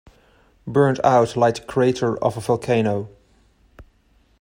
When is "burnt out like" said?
0.65-1.53